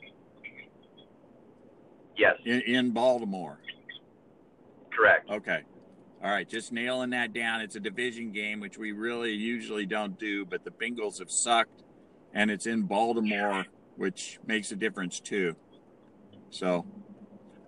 [2.18, 2.36] Yes.
[2.46, 3.60] In, in Baltimore.
[4.92, 5.30] Correct.
[5.30, 5.64] Okay.
[6.24, 7.62] All right, just nailing that down.
[7.62, 11.84] It's a division game, which we really usually don't do, but the Bengals have sucked,
[12.34, 15.56] and it's in Baltimore, which makes a difference too.
[16.50, 16.86] So.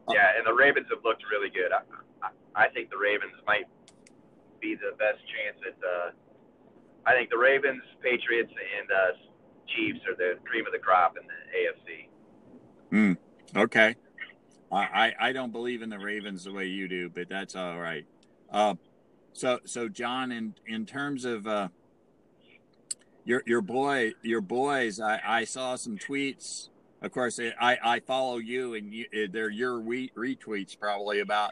[0.08, 1.72] Uh, yeah, and the Ravens have looked really good.
[1.72, 3.66] I, I, I think the Ravens might
[4.60, 5.78] be the best chance at.
[5.84, 6.12] Uh,
[7.06, 9.18] I think the Ravens, Patriots, and uh,
[9.68, 13.16] Chiefs are the cream of the crop in the AFC.
[13.54, 13.58] Hmm.
[13.58, 13.96] Okay.
[14.72, 18.06] I, I don't believe in the Ravens the way you do, but that's all right.
[18.52, 18.76] Uh,
[19.34, 21.70] so so John, in in terms of uh,
[23.24, 26.70] your your boy your boys, I, I saw some tweets.
[27.02, 31.52] Of course, I, I follow you, and you, they're your retweets probably about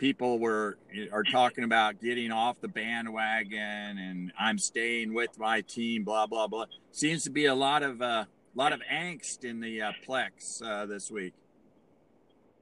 [0.00, 0.78] people were
[1.12, 6.04] are talking about getting off the bandwagon and I'm staying with my team.
[6.04, 6.64] Blah blah blah.
[6.90, 10.86] Seems to be a lot of uh, lot of angst in the uh, Plex uh,
[10.86, 11.34] this week.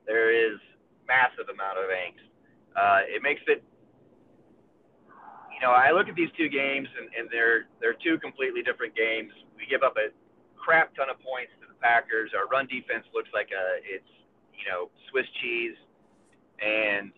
[0.08, 0.58] There is
[1.06, 2.26] massive amount of angst.
[2.74, 3.62] Uh, it makes it.
[5.54, 8.96] You know, I look at these two games, and, and they're they're two completely different
[8.96, 9.30] games.
[9.56, 10.10] We give up a
[10.56, 12.32] crap ton of points to the Packers.
[12.34, 14.10] Our run defense looks like a it's
[14.56, 15.76] you know Swiss cheese
[16.58, 17.12] and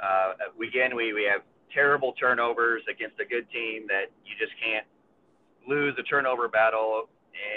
[0.00, 4.86] uh, again, we, we have terrible turnovers against a good team that you just can't
[5.68, 7.08] lose a turnover battle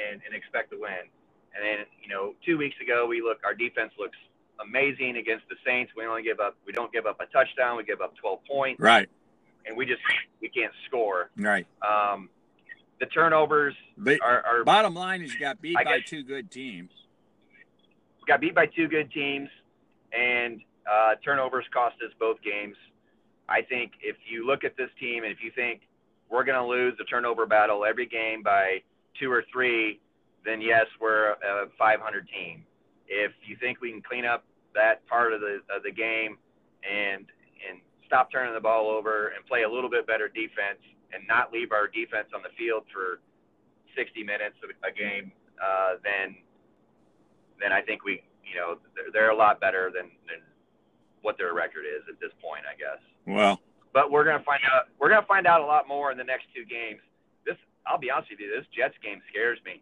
[0.10, 1.08] and, and expect to win.
[1.56, 4.18] And then, you know, two weeks ago, we look, our defense looks
[4.62, 5.92] amazing against the Saints.
[5.96, 7.78] We only give up, we don't give up a touchdown.
[7.78, 8.80] We give up 12 points.
[8.82, 9.10] Right.
[9.66, 10.02] And we just,
[10.42, 11.30] we can't score.
[11.38, 11.68] Right.
[11.88, 12.30] Um,
[13.00, 16.92] the turnovers but are, are, bottom line is you got beat by two good teams.
[18.28, 19.50] Got beat by two good teams.
[20.12, 22.76] And uh, turnovers cost us both games.
[23.48, 25.82] I think if you look at this team and if you think
[26.30, 28.82] we're going to lose the turnover battle every game by
[29.20, 30.00] two or three,
[30.46, 32.64] then yes, we're a 500 team.
[33.08, 34.44] If you think we can clean up
[34.76, 36.38] that part of the of the game
[36.84, 37.26] and
[37.68, 40.82] and stop turning the ball over and play a little bit better defense
[41.14, 43.20] and not leave our defense on the field for
[43.98, 46.36] 60 minutes a game, uh, then
[47.60, 50.42] then I think we you know they're, they're a lot better than, than
[51.22, 53.02] what their record is at this point, I guess.
[53.28, 53.60] Well,
[53.94, 54.88] but we're gonna find out.
[55.00, 57.02] We're gonna find out a lot more in the next two games.
[57.46, 59.82] This, I'll be honest with you, this Jets game scares me.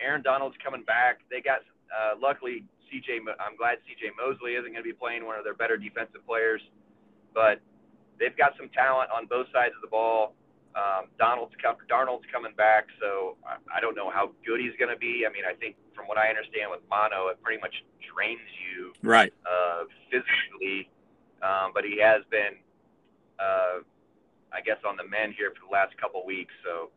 [0.00, 1.20] Aaron Donald's coming back.
[1.30, 1.60] They got
[1.92, 3.20] uh, luckily CJ.
[3.40, 6.60] I'm glad CJ Mosley isn't going to be playing one of their better defensive players,
[7.34, 7.60] but
[8.18, 10.34] they've got some talent on both sides of the ball.
[10.76, 11.54] Um, Donald's
[11.90, 15.24] Darnold's coming back, so I, I don't know how good he's going to be.
[15.28, 17.74] I mean, I think from what I understand with mono, it pretty much
[18.14, 20.88] drains you right uh, physically.
[21.42, 22.58] Um, but he has been,
[23.38, 23.82] uh,
[24.52, 26.52] I guess, on the mend here for the last couple weeks.
[26.64, 26.90] So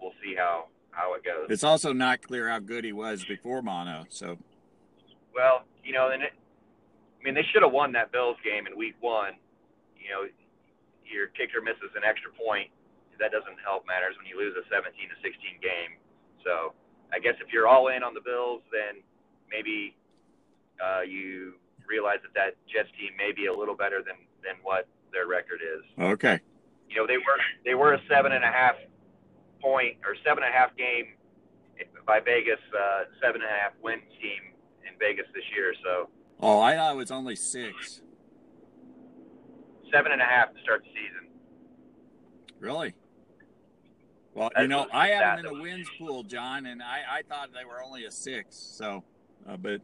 [0.00, 1.46] we'll see how how it goes.
[1.50, 4.06] It's also not clear how good he was before mono.
[4.08, 4.38] So,
[5.34, 8.76] well, you know, and it, I mean, they should have won that Bills game in
[8.78, 9.34] Week One.
[9.98, 10.22] You know,
[11.04, 12.70] your kicker misses an extra point
[13.18, 15.98] that doesn't help matters when you lose a 17 to 16 game.
[16.42, 16.74] So
[17.12, 19.02] I guess if you're all in on the Bills, then
[19.50, 19.94] maybe
[20.82, 21.54] uh, you
[21.86, 25.60] realize that that Jets team may be a little better than than what their record
[25.62, 25.82] is.
[25.96, 26.40] Okay.
[26.88, 28.76] You know they were they were a seven and a half
[29.60, 31.16] point or seven and a half game
[32.06, 34.53] by Vegas, uh, seven and a half win team
[34.94, 35.74] in Vegas this year.
[35.82, 36.08] So.
[36.40, 38.00] Oh, I thought it was only six.
[39.92, 41.28] Seven and a half to start the season.
[42.58, 42.94] Really?
[44.34, 47.22] Well, That's you know, I have them in the wins pool, John, and I, I
[47.22, 48.56] thought they were only a six.
[48.56, 49.04] So,
[49.48, 49.80] uh, but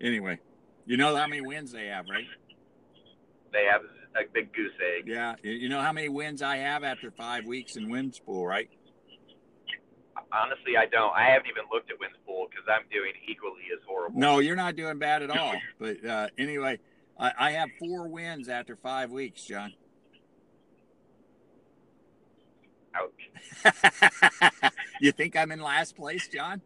[0.00, 0.40] anyway,
[0.86, 2.24] you know how many wins they have, right?
[3.52, 3.82] They have
[4.16, 5.04] a big goose egg.
[5.06, 5.36] Yeah.
[5.42, 8.68] You know how many wins I have after five weeks in wins pool, right?
[10.32, 11.14] Honestly, I don't.
[11.14, 14.18] I haven't even looked at wins pool because I'm doing equally as horrible.
[14.18, 15.54] No, you're not doing bad at all.
[15.78, 16.78] but uh, anyway,
[17.18, 19.72] I, I have four wins after five weeks, John.
[22.94, 24.72] Ouch.
[25.00, 26.60] you think I'm in last place, John?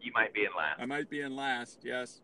[0.00, 0.80] You might be in last.
[0.80, 2.20] I might be in last, yes.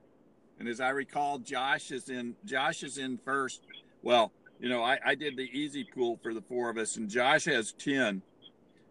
[0.59, 3.61] And as I recall, Josh is in Josh is in first.
[4.03, 7.11] Well, you know, I, I did the easy pool for the four of us, and
[7.11, 8.23] Josh has ten.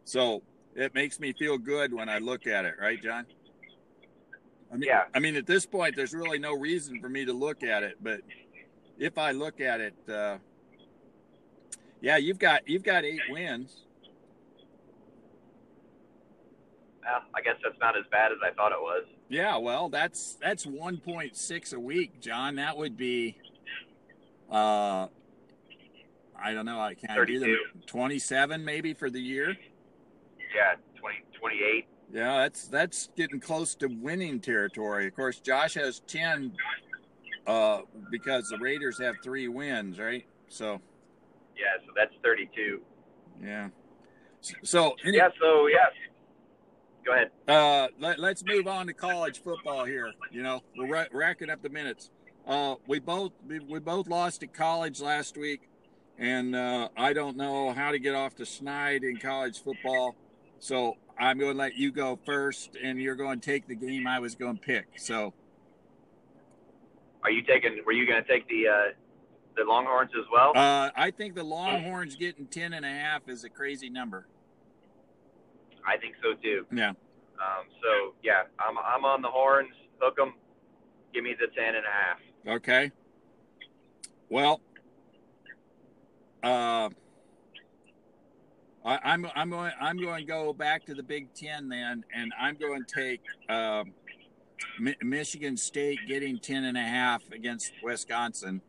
[0.04, 0.43] So
[0.76, 3.26] it makes me feel good when I look at it, right, John?
[4.72, 5.04] I mean, yeah.
[5.14, 7.98] I mean, at this point, there's really no reason for me to look at it,
[8.02, 8.22] but
[8.98, 10.38] if I look at it, uh,
[12.02, 13.86] yeah, you've got you've got eight wins.
[17.04, 19.06] Well, I guess that's not as bad as I thought it was.
[19.30, 22.56] Yeah, well, that's that's 1.6 a week, John.
[22.56, 23.38] That would be,
[24.52, 25.08] uh,
[26.38, 26.80] I don't know.
[26.80, 27.58] I can't do them.
[27.86, 29.56] 27 maybe for the year.
[30.56, 31.88] Yeah, 20, 28.
[32.13, 35.08] Yeah, that's that's getting close to winning territory.
[35.08, 36.54] Of course, Josh has 10
[37.48, 40.26] uh, because the Raiders have three wins, right?
[40.48, 40.82] So.
[41.58, 42.82] Yeah, so that's 32.
[43.41, 43.70] Yeah.
[44.63, 44.96] So.
[45.04, 45.30] Any, yeah.
[45.39, 45.88] So yeah
[47.06, 47.32] go ahead.
[47.48, 50.12] Uh, let, us move on to college football here.
[50.32, 52.10] You know, we're ra- racking up the minutes.
[52.48, 55.68] Uh, we both we, we, both lost at college last week,
[56.18, 60.15] and uh, I don't know how to get off the snide in college football.
[60.60, 64.08] So I'm going to let you go first, and you're going to take the game
[64.08, 64.88] I was going to pick.
[64.98, 65.34] So,
[67.24, 67.82] are you taking?
[67.86, 68.94] Were you going to take the uh,
[69.56, 70.52] the Longhorns as well?
[70.56, 74.28] Uh, I think the Longhorns getting ten and a half is a crazy number.
[75.88, 76.65] I think so too.
[76.72, 76.89] Yeah.
[76.89, 79.70] Um, so yeah, I'm I'm on the horns.
[80.00, 80.34] Hook them.
[81.13, 82.56] Give me the ten and a half.
[82.58, 82.91] Okay.
[84.30, 84.62] well,
[86.44, 86.89] uh,
[88.86, 92.32] I, I'm I'm going I'm going to go back to the Big Ten then, and
[92.39, 93.21] I'm going to take
[94.80, 98.62] Mi- Michigan State getting ten and a half against Wisconsin.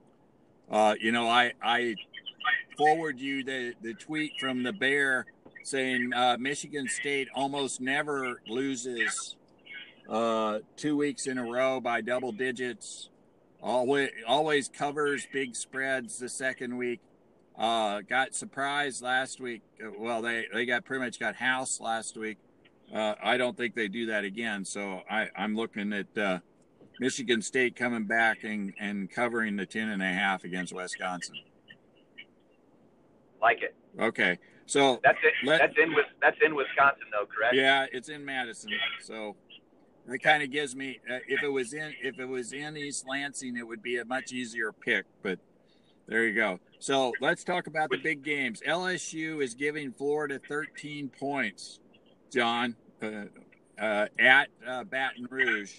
[0.70, 1.96] Uh, you know, I I
[2.76, 5.26] forward you the the tweet from the Bear
[5.62, 9.36] saying uh, Michigan State almost never loses
[10.08, 13.10] uh, two weeks in a row by double digits.
[13.62, 17.00] Always always covers big spreads the second week.
[17.58, 19.62] Uh, got surprised last week.
[19.98, 22.38] Well, they, they got pretty much got house last week.
[22.94, 24.64] Uh, I don't think they do that again.
[24.64, 26.38] So I, I'm looking at uh,
[27.00, 31.36] Michigan State coming back and, and covering the 10 and a half against Wisconsin.
[33.40, 33.74] Like it.
[33.98, 34.38] Okay.
[34.66, 35.32] So That's it.
[35.46, 37.54] Let- that's in Wis- that's in Wisconsin though, correct?
[37.54, 38.72] yeah, it's in Madison.
[39.00, 39.36] So
[40.06, 43.04] that kind of gives me uh, if it was in if it was in East
[43.08, 45.04] Lansing, it would be a much easier pick.
[45.22, 45.38] But
[46.06, 46.60] there you go.
[46.78, 48.62] So let's talk about the big games.
[48.66, 51.80] LSU is giving Florida 13 points.
[52.32, 53.24] John uh,
[53.78, 55.72] uh, at uh, Baton Rouge.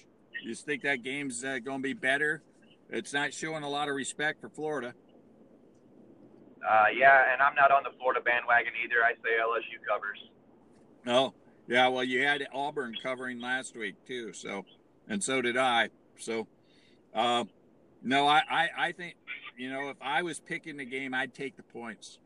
[0.44, 2.42] You think that game's uh, going to be better?
[2.90, 4.94] It's not showing a lot of respect for Florida.
[6.68, 9.04] Uh, yeah, and I'm not on the Florida bandwagon either.
[9.04, 10.20] I say LSU covers.
[11.06, 11.34] Oh,
[11.68, 11.88] yeah.
[11.88, 14.66] Well, you had Auburn covering last week too, so
[15.08, 15.90] and so did I.
[16.18, 16.48] So,
[17.14, 17.46] uh,
[18.04, 19.16] no, I, I, I think
[19.58, 22.20] you know if I was picking the game, I'd take the points.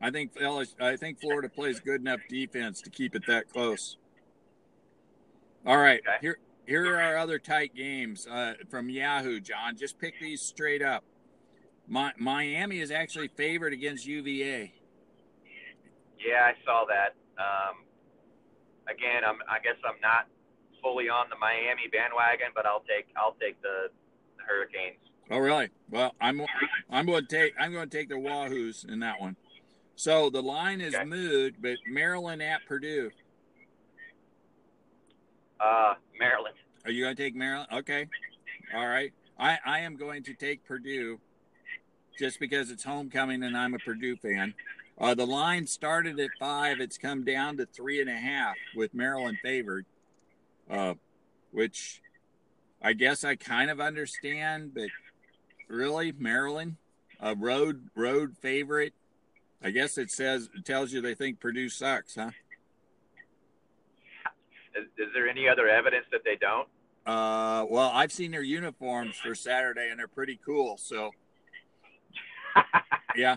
[0.00, 0.32] I think
[0.80, 3.96] I think Florida plays good enough defense to keep it that close.
[5.66, 9.40] All right, here here are our other tight games uh, from Yahoo.
[9.40, 11.04] John, just pick these straight up.
[11.88, 14.72] Mi- Miami is actually favored against UVA.
[16.18, 17.14] Yeah, I saw that.
[17.40, 17.84] Um,
[18.88, 20.26] again, I'm I guess I'm not
[20.82, 23.90] fully on the Miami bandwagon, but I'll take I'll take the,
[24.36, 25.00] the Hurricanes.
[25.30, 25.68] Oh, really?
[25.90, 26.40] Well, I'm
[26.90, 29.36] I'm going to take I'm going to take the Wahoos in that one.
[29.96, 31.04] So the line is Okay.
[31.04, 33.10] moved, but Maryland at Purdue.
[35.60, 36.54] Uh, Maryland.
[36.84, 37.68] Are you going to take Maryland?
[37.72, 38.06] Okay,
[38.74, 39.12] all right.
[39.38, 41.18] I I am going to take Purdue,
[42.18, 44.54] just because it's homecoming and I'm a Purdue fan.
[45.00, 46.80] Uh, the line started at five.
[46.80, 49.84] It's come down to three and a half with Maryland favored,
[50.70, 50.94] uh,
[51.52, 52.00] which
[52.82, 54.88] I guess I kind of understand, but
[55.68, 56.76] really Maryland,
[57.20, 58.94] a road road favorite.
[59.62, 62.30] I guess it says it tells you they think Purdue sucks, huh?
[64.76, 66.68] Is, is there any other evidence that they don't?
[67.04, 70.76] Uh, well, I've seen their uniforms for Saturday, and they're pretty cool.
[70.76, 71.10] So,
[73.16, 73.36] yeah,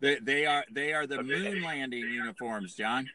[0.00, 1.26] they they are they are the Okay.
[1.26, 3.08] moon landing uniforms, John.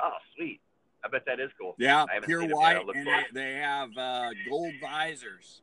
[0.00, 0.60] Oh, sweet.
[1.04, 1.74] I bet that is cool.
[1.78, 2.56] Yeah, pure seen it yet.
[2.56, 5.62] white, and they, they have uh, gold visors.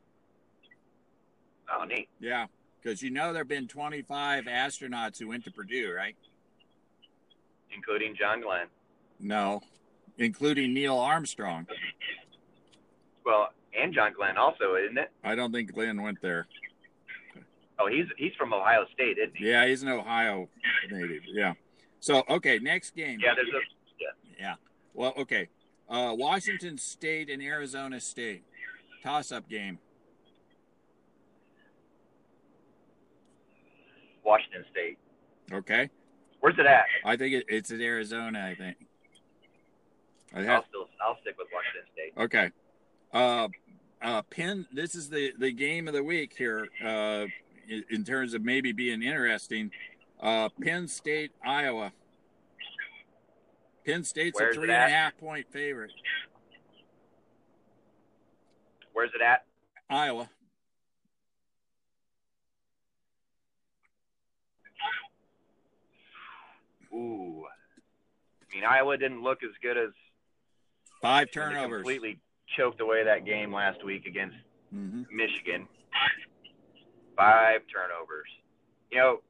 [1.72, 2.10] Oh, neat.
[2.20, 2.48] Yeah,
[2.82, 6.16] because you know there've been 25 astronauts who went to Purdue, right?
[7.76, 8.68] Including John Glenn.
[9.20, 9.62] No,
[10.18, 11.68] including Neil Armstrong.
[13.26, 13.50] Well,
[13.80, 15.12] and John Glenn also, isn't it?
[15.24, 16.48] I don't think Glenn went there.
[17.80, 19.50] Oh, he's he's from Ohio State, isn't he?
[19.50, 20.48] Yeah, he's an Ohio
[20.92, 21.24] native.
[21.26, 21.54] Yeah.
[22.00, 23.20] So okay, next game.
[23.24, 24.56] Yeah, there's a Yeah.
[24.94, 25.50] Well, okay.
[25.90, 28.44] Uh, Washington State and Arizona State
[29.04, 29.80] toss-up game.
[34.24, 34.98] Washington State.
[35.52, 35.90] Okay.
[36.40, 36.86] Where's it at?
[37.06, 38.46] I think it, it's in Arizona.
[38.46, 38.78] I think.
[40.36, 42.14] I I'll still I'll stick with Washington State.
[42.18, 42.52] okay.
[43.14, 43.48] Uh,
[44.02, 44.66] uh, Penn.
[44.74, 46.68] This is the the game of the week here.
[46.84, 47.26] Uh,
[47.68, 49.72] in, in terms of maybe being interesting.
[50.22, 51.92] Uh, Penn State, Iowa.
[53.86, 55.92] Penn State's Where's a three and a half point favorite.
[58.94, 59.46] Where's it at?
[59.90, 60.30] Iowa.
[66.94, 67.46] Ooh.
[68.42, 69.90] I mean, Iowa didn't look as good as
[71.02, 71.80] Five turnovers.
[71.82, 72.20] completely
[72.56, 74.36] choked away that game last week against
[74.72, 75.68] hmm Michigan.
[77.18, 78.28] Five turnovers.
[78.92, 79.22] You know,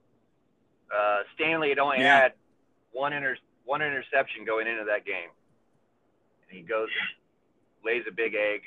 [0.95, 2.19] uh, Stanley had only Yeah.
[2.21, 2.33] had
[2.91, 5.29] one inter- one interception going into that game,
[6.49, 8.61] and he goes and lays a big egg.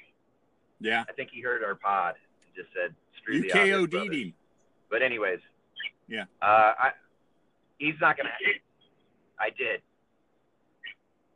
[0.81, 1.05] Yeah.
[1.09, 2.17] I think he heard our pod
[2.47, 4.35] and just said, "Screw You the Obvious KO'd him.
[4.91, 5.41] But anyways,
[6.09, 6.25] Yeah.
[6.41, 6.93] Uh, I,
[7.79, 8.31] he's not gonna.
[9.41, 9.83] I did.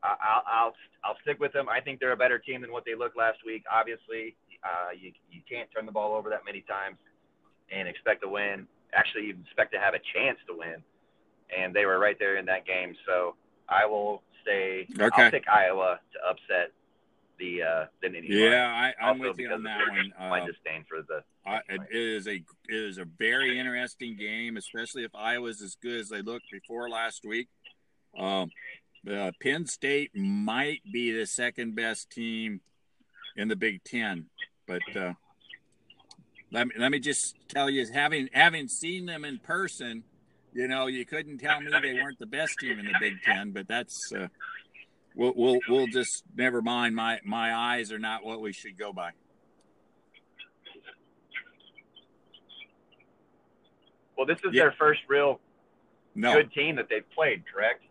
[0.03, 0.75] I, I'll, I'll
[1.05, 1.69] I'll stick with them.
[1.69, 3.65] I think they're a better team than what they looked last week.
[3.71, 6.97] Obviously, uh, you you can't turn the ball over that many times
[7.71, 8.67] and expect to win.
[8.93, 10.83] Actually, you expect to have a chance to win,
[11.57, 12.95] and they were right there in that game.
[13.07, 13.37] So
[13.69, 15.23] I will say Okay.
[15.25, 16.73] I'll pick Iowa to upset
[17.39, 18.29] the uh, Nittany.
[18.29, 20.13] Yeah, I, I'm also with you on that one.
[20.19, 21.23] My Um, disdain for the.
[21.47, 26.01] I, it is a it is a very interesting game, especially if Iowa's as good
[26.01, 27.49] as they looked before last week.
[28.19, 28.51] Um,
[29.11, 32.61] uh, Penn State might be the second best team
[33.37, 34.27] in the Big Ten,
[34.67, 35.15] but uh,
[36.53, 40.05] let me let me just tell you, having having seen them in person,
[40.53, 43.53] you know, you couldn't tell me they weren't the best team in the Big Ten.
[43.53, 44.29] But that's uh,
[45.15, 46.95] we'll we'll we'll just never mind.
[46.95, 49.13] My my eyes are not what we should go by.
[54.17, 54.65] Well, this is Yeah.
[54.65, 55.41] their first real
[56.15, 57.85] No, good team that they've played, correct?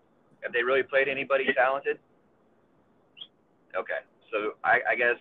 [0.43, 1.99] Have they really played anybody talented?
[3.75, 3.99] Okay,
[4.31, 5.17] so I, I guess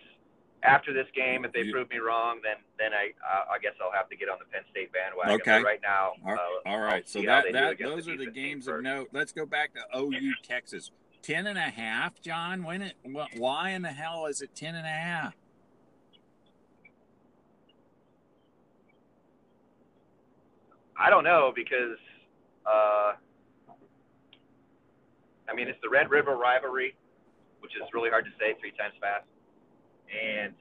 [0.63, 3.73] after this game, if they You- prove me wrong, then then I I I guess
[3.81, 5.35] I'll have to get on the Penn State bandwagon.
[5.35, 5.59] Okay.
[5.59, 8.67] But right now, All- uh, All right, so that, that those the are the games
[8.67, 9.09] of note.
[9.13, 10.91] Let's go back to OU Texas.
[11.21, 12.63] Ten and a half, John.
[12.63, 12.95] When it
[13.35, 15.35] why in the hell is it ten and a half?
[20.97, 21.97] I don't know because
[22.65, 23.13] uh,
[25.49, 26.95] I mean it's the Red River rivalry,
[27.59, 29.25] which is really hard to say three times fast,
[30.13, 30.53] and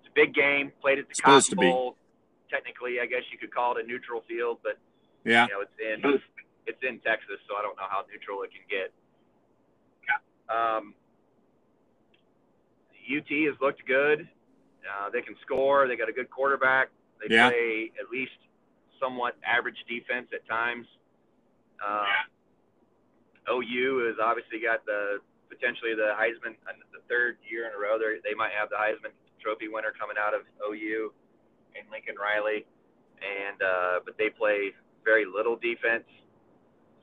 [0.00, 0.72] it's a big game.
[0.80, 1.70] Played at the Supposed Cotton to be.
[1.70, 1.96] Bowl.
[2.50, 4.78] Technically, I guess you could call it a neutral field, but
[5.24, 6.20] Yeah, you know, it's in
[6.66, 8.92] it's in Texas, so I don't know how neutral it can get.
[10.08, 10.76] Yeah.
[10.76, 10.94] Um,
[13.08, 14.28] UT has looked good.
[14.86, 15.86] Uh, they can score.
[15.88, 16.88] They got a good quarterback.
[17.20, 17.50] They Yeah.
[17.50, 18.38] play at least
[19.00, 20.86] somewhat average defense at times.
[21.84, 22.06] Uh,
[23.50, 25.18] OU has obviously got the
[25.48, 27.98] potentially the Heisman uh, the third year in a row.
[27.98, 31.12] They they might have the Heisman Trophy winner coming out of OU
[31.78, 32.66] and Lincoln Riley,
[33.22, 34.72] and uh, but they play
[35.04, 36.04] very little defense.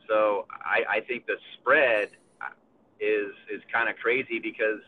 [0.07, 2.09] So I, I think the spread
[2.99, 4.81] is is kind of crazy because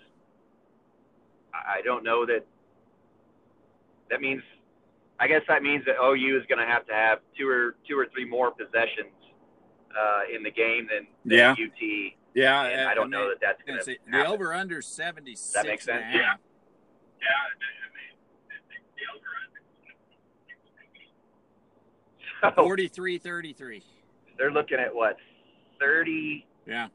[1.53, 2.45] I don't know that
[4.09, 4.43] that means
[5.19, 7.97] I guess that means that OU is going to have to have two or two
[7.97, 9.14] or three more possessions
[9.99, 11.51] uh, in the game than, than Yeah.
[11.51, 12.13] UT.
[12.33, 12.63] yeah.
[12.63, 15.53] And I don't know that that's going to the over under seventy six.
[15.53, 16.03] That makes sense?
[16.13, 16.33] Yeah.
[22.41, 23.83] So 43 33.
[24.37, 25.17] they're looking at what
[25.79, 26.87] 30 Yeah.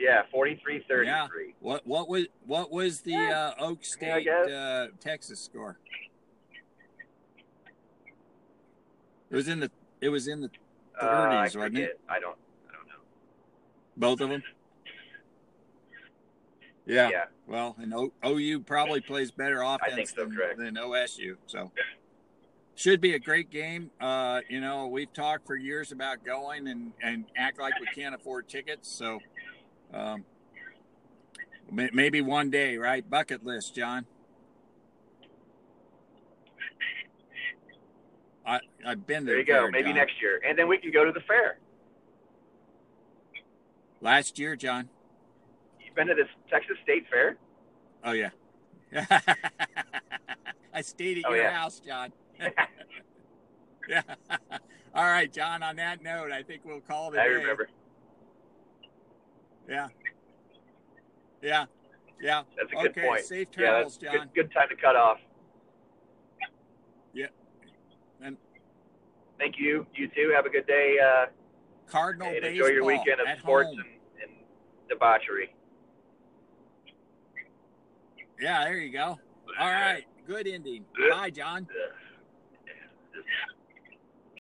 [0.00, 1.26] yeah 43 33 Yeah.
[1.60, 5.78] What what was what was the uh, Oak State uh, Texas score?
[9.30, 10.50] It was in the it was in the
[11.00, 12.00] uh, I 30s, wasn't it?
[12.08, 12.36] I don't
[12.68, 12.94] I don't know
[13.96, 14.42] both of them.
[16.86, 17.10] Yeah.
[17.10, 21.36] yeah Well, and o- OU probably plays better offense so, than, than OSU.
[21.46, 21.70] So
[22.74, 23.90] should be a great game.
[24.00, 28.14] Uh, you know, we've talked for years about going and, and act like we can't
[28.14, 28.88] afford tickets.
[28.88, 29.18] So
[29.92, 30.24] um,
[31.70, 33.08] maybe one day, right?
[33.08, 34.06] Bucket list, John.
[38.48, 39.40] I I've been there there.
[39.40, 39.94] you go Fair, maybe John.
[39.96, 41.58] next year and then we can go to the fair
[44.00, 44.88] last year, John.
[45.84, 47.36] you've been to this Texas State Fair
[48.04, 48.30] Oh yeah.
[50.72, 51.50] I stayed at Oh, your yeah.
[51.50, 52.12] house, John.
[53.88, 54.02] yeah.
[54.94, 55.62] All right, John.
[55.62, 57.18] On that note, I think we'll call it.
[57.18, 57.30] I day.
[57.34, 57.68] remember
[59.68, 59.88] Yeah.
[61.42, 61.66] Yeah.
[62.20, 62.42] Yeah.
[62.56, 63.06] that's a good okay.
[63.06, 64.26] point Safe yeah travels, that's John.
[64.32, 65.18] good, good time to cut off
[67.12, 67.26] Yeah.
[68.22, 68.36] And-
[69.38, 71.26] thank you you too have a good day uh,
[71.90, 73.80] Cardinal and enjoy your weekend of sports and,
[74.22, 74.30] and
[74.88, 75.54] debauchery
[78.40, 79.18] Yeah, there you go.
[79.58, 80.04] All right.
[80.26, 80.84] Good ending.
[81.10, 81.66] Bye, John.